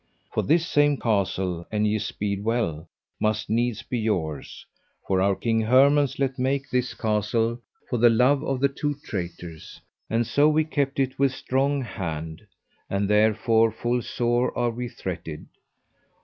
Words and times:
For 0.31 0.41
this 0.41 0.65
same 0.65 0.97
castle, 0.97 1.67
an 1.71 1.85
ye 1.85 1.99
speed 1.99 2.43
well, 2.43 2.89
must 3.19 3.51
needs 3.51 3.83
be 3.83 3.99
yours; 3.99 4.65
for 5.07 5.21
our 5.21 5.35
King 5.35 5.61
Hermance 5.61 6.17
let 6.17 6.39
make 6.39 6.67
this 6.71 6.95
castle 6.95 7.59
for 7.87 7.97
the 7.99 8.09
love 8.09 8.41
of 8.43 8.61
the 8.61 8.67
two 8.67 8.95
traitors, 9.03 9.79
and 10.09 10.25
so 10.25 10.49
we 10.49 10.63
kept 10.63 10.99
it 10.99 11.19
with 11.19 11.31
strong 11.33 11.83
hand, 11.83 12.41
and 12.89 13.07
therefore 13.07 13.71
full 13.71 14.01
sore 14.01 14.57
are 14.57 14.71
we 14.71 14.89
threated. 14.89 15.45